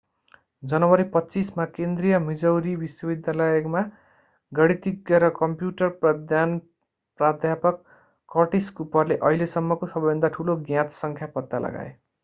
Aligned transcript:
जनवरी 0.63 1.03
25 1.15 1.49
मा 1.57 1.65
केन्द्रिय 1.73 2.17
मिजौरी 2.23 2.73
विश्वविद्यालयमा 2.83 3.83
गणितज्ञ 4.51 5.19
र 5.25 5.29
कम्प्युटर 5.41 5.93
विज्ञान 6.07 6.57
प्राध्यापक 7.19 7.79
कर्टिस 8.29 8.69
कुपरले 8.81 9.19
अहिलेसम्मको 9.29 9.91
सबैभन्दा 9.95 10.33
ठूलो 10.39 10.57
ज्ञात 10.71 10.99
सङ्ख्या 10.99 11.31
पत्ता 11.37 11.65
लगाए 11.67 11.93